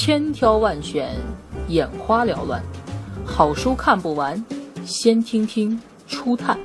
[0.00, 1.10] 千挑万选，
[1.66, 2.62] 眼花缭乱，
[3.26, 4.42] 好书看不完，
[4.84, 5.76] 先听听
[6.06, 6.56] 初探。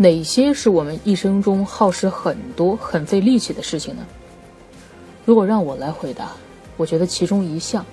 [0.00, 4.06] 哪些是我们一生中耗时很多、很费力气的事情呢？
[5.26, 6.30] 如果让我来回答，
[6.78, 7.84] 我觉得其中一项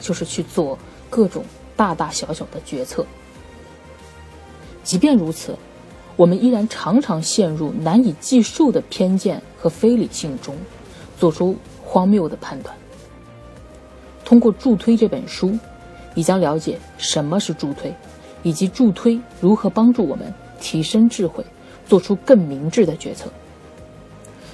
[0.00, 0.78] 就是去做
[1.10, 1.44] 各种
[1.76, 3.04] 大大小小的决策。
[4.82, 5.54] 即便如此，
[6.16, 10.56] 我们依然常常陷入难以计数的偏见和非理性中，
[11.18, 11.54] 做出
[11.84, 12.74] 荒谬的判断。
[14.24, 15.58] 通过助推这本书，
[16.14, 17.94] 你将了解什么是助推，
[18.42, 20.32] 以及助推如何帮助我们。
[20.62, 21.42] 提升智慧，
[21.90, 23.28] 做出更明智的决策。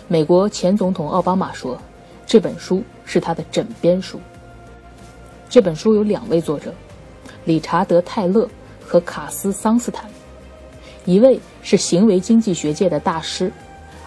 [0.09, 1.79] 美国前总统奥巴马说
[2.25, 4.19] ：“这本书是他的枕边书。”
[5.51, 6.73] 这本书有两位作者，
[7.45, 8.49] 理查德·泰勒
[8.83, 10.09] 和卡斯·桑斯坦，
[11.05, 13.53] 一位是行为经济学界的大师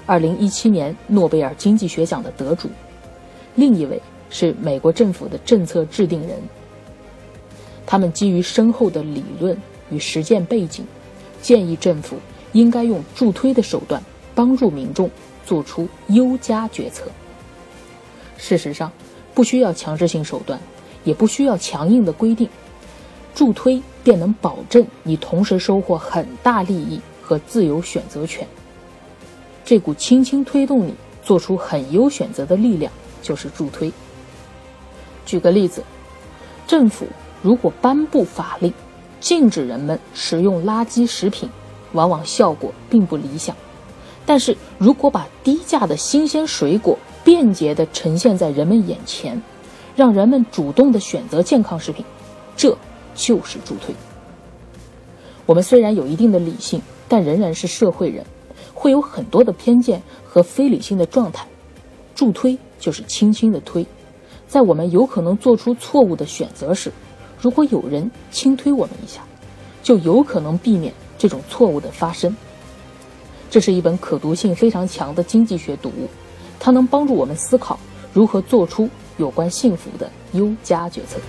[0.07, 2.67] ，2017年诺贝尔经济学奖的得主；
[3.53, 6.31] 另一位是美国政府的政策制定人。
[7.85, 9.55] 他们基于深厚的理论
[9.91, 10.83] 与实践背景。
[11.41, 12.17] 建议政府
[12.53, 14.01] 应该用助推的手段
[14.33, 15.09] 帮助民众
[15.45, 17.05] 做出优加决策。
[18.37, 18.91] 事实上，
[19.33, 20.59] 不需要强制性手段，
[21.03, 22.49] 也不需要强硬的规定，
[23.35, 28.47] 助推便能保证你同时收获很大利益和自由选择权。
[29.65, 33.91] 这股轻轻推动你做出很优选择的力量就是助推。
[35.25, 35.83] 举个例子，
[36.65, 37.05] 政府
[37.41, 38.73] 如果颁布法令。
[39.21, 41.49] 禁止人们食用垃圾食品，
[41.93, 43.55] 往往效果并不理想。
[44.25, 49.41] 但是如果把低价的新鲜水果便捷地呈现在人们眼前，
[49.95, 52.05] 让人们主动地选择健康食品，
[52.55, 52.77] 这
[53.15, 53.93] 就是助推。
[55.45, 58.23] 我们虽然有一定的理性，但仍然是社会人，
[58.73, 61.47] 会有很多的偏见和非理性的状态。
[62.13, 63.85] 助推就是轻轻的推，
[64.47, 66.91] 在我们有可能做出错误的选择时。
[67.41, 69.21] 如果有人轻推我们一下，
[69.81, 72.35] 就有可能避免这种错误的发生。
[73.51, 76.07] 这是一本可读性非常强的经济学读物，
[76.59, 77.79] 它能帮助我们思考
[78.13, 81.19] 如何做出有关幸福的优加决策。